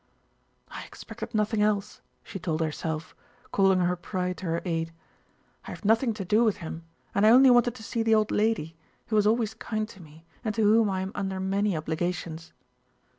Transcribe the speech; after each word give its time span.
"I 0.69 0.83
expected 0.83 1.35
nothing 1.35 1.61
else," 1.61 2.01
she 2.23 2.39
told 2.39 2.59
herself, 2.61 3.13
calling 3.51 3.77
her 3.81 3.95
pride 3.95 4.37
to 4.37 4.47
her 4.47 4.59
aid. 4.65 4.91
"I 5.65 5.69
have 5.69 5.85
nothing 5.85 6.11
to 6.15 6.25
do 6.25 6.43
with 6.43 6.57
him 6.57 6.85
and 7.13 7.23
I 7.23 7.29
only 7.29 7.51
wanted 7.51 7.75
to 7.75 7.83
see 7.83 8.01
the 8.01 8.15
old 8.15 8.31
lady, 8.31 8.75
who 9.09 9.15
was 9.15 9.27
always 9.27 9.53
kind 9.53 9.87
to 9.89 10.01
me 10.01 10.25
and 10.43 10.55
to 10.55 10.63
whom 10.63 10.89
I 10.89 11.01
am 11.01 11.11
under 11.13 11.39
many 11.39 11.77
obligations." 11.77 12.51